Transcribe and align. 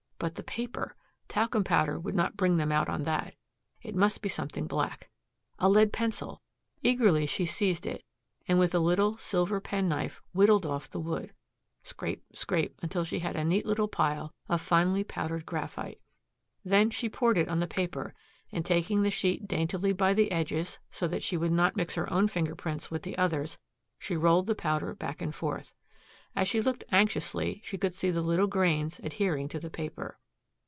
But 0.23 0.35
the 0.35 0.43
paper. 0.43 0.95
Talcum 1.27 1.63
powder 1.63 1.99
would 1.99 2.13
not 2.13 2.37
bring 2.37 2.57
them 2.57 2.71
out 2.71 2.87
on 2.89 3.05
that. 3.05 3.33
It 3.81 3.95
must 3.95 4.21
be 4.21 4.29
something 4.29 4.67
black. 4.67 5.09
A 5.57 5.67
lead 5.67 5.91
pencil! 5.91 6.43
Eagerly 6.83 7.25
she 7.25 7.47
seized 7.47 7.87
it 7.87 8.03
and 8.47 8.59
with, 8.59 8.75
a 8.75 8.77
little 8.77 9.17
silver 9.17 9.59
pen 9.59 9.89
knife 9.89 10.21
whittled 10.31 10.63
off 10.63 10.87
the 10.87 10.99
wood. 10.99 11.33
Scrape! 11.81 12.23
scrape! 12.35 12.79
until 12.83 13.03
she 13.03 13.17
had 13.17 13.35
a 13.35 13.43
neat 13.43 13.65
little 13.65 13.87
pile 13.87 14.31
of 14.47 14.61
finely 14.61 15.03
powdered 15.03 15.43
graphite. 15.47 15.99
Then 16.63 16.91
she 16.91 17.09
poured 17.09 17.39
it 17.39 17.49
on 17.49 17.59
the 17.59 17.65
paper 17.65 18.13
and 18.51 18.63
taking 18.63 19.01
the 19.01 19.09
sheet 19.09 19.47
daintily 19.47 19.91
by 19.91 20.13
the 20.13 20.31
edges, 20.31 20.77
so 20.91 21.07
that 21.07 21.23
she 21.23 21.35
would 21.35 21.51
not 21.51 21.75
mix 21.75 21.95
her 21.95 22.07
own 22.13 22.27
finger 22.27 22.53
prints 22.53 22.91
with 22.91 23.01
the 23.01 23.17
others, 23.17 23.57
she 23.97 24.15
rolled 24.15 24.45
the 24.45 24.53
powder 24.53 24.93
back 24.93 25.19
and 25.19 25.33
forth. 25.33 25.73
As 26.33 26.47
she 26.47 26.61
looked 26.61 26.85
anxiously 26.93 27.59
she 27.65 27.77
could 27.77 27.93
see 27.93 28.09
the 28.09 28.21
little 28.21 28.47
grains 28.47 29.01
adhering 29.03 29.49
to 29.49 29.59
the 29.59 29.69
paper. 29.69 30.17